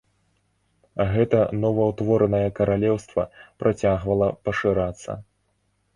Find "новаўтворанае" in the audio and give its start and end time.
1.65-2.47